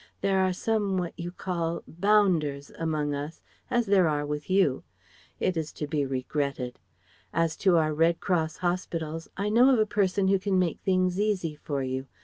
There 0.21 0.39
are 0.39 0.51
some 0.51 0.97
what 0.97 1.13
you 1.15 1.31
call 1.31 1.83
'bounders' 1.87 2.71
among 2.79 3.13
us, 3.13 3.39
as 3.69 3.85
there 3.85 4.07
are 4.07 4.25
with 4.25 4.49
you. 4.49 4.83
It 5.39 5.55
is 5.55 5.71
to 5.73 5.85
be 5.85 6.07
regretted. 6.07 6.79
As 7.31 7.55
to 7.57 7.77
our 7.77 7.93
Red 7.93 8.19
Cross 8.19 8.57
hospitals, 8.65 9.27
I 9.37 9.49
know 9.49 9.71
of 9.71 9.77
a 9.77 9.85
person 9.85 10.27
who 10.27 10.39
can 10.39 10.57
make 10.57 10.79
things 10.79 11.19
easy 11.19 11.53
for 11.55 11.83
you. 11.83 12.07